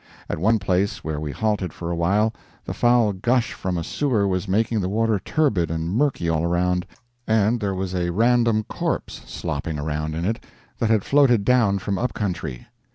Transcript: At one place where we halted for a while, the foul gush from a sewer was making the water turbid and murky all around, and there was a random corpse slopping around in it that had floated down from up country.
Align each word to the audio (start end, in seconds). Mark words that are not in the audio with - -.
At 0.27 0.39
one 0.39 0.57
place 0.57 1.03
where 1.03 1.19
we 1.19 1.31
halted 1.31 1.73
for 1.73 1.91
a 1.91 1.95
while, 1.95 2.33
the 2.65 2.73
foul 2.73 3.13
gush 3.13 3.53
from 3.53 3.77
a 3.77 3.83
sewer 3.83 4.27
was 4.27 4.47
making 4.47 4.81
the 4.81 4.89
water 4.89 5.19
turbid 5.19 5.69
and 5.69 5.87
murky 5.91 6.27
all 6.27 6.43
around, 6.43 6.87
and 7.27 7.59
there 7.59 7.75
was 7.75 7.93
a 7.93 8.09
random 8.09 8.63
corpse 8.63 9.21
slopping 9.31 9.77
around 9.77 10.15
in 10.15 10.25
it 10.25 10.43
that 10.79 10.89
had 10.89 11.03
floated 11.03 11.45
down 11.45 11.77
from 11.77 11.99
up 11.99 12.15
country. 12.15 12.65